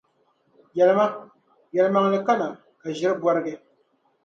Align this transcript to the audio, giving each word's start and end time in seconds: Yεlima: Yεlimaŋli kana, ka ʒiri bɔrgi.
Yεlima: 0.79 1.05
Yεlimaŋli 1.77 2.19
kana, 2.27 2.47
ka 2.81 2.87
ʒiri 2.97 3.15
bɔrgi. 3.21 3.53